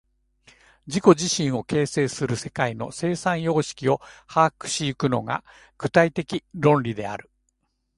[0.87, 5.43] 自己自身を形成する世界の生産様式を把握し行くのが、
[5.77, 7.29] 具体的論理である。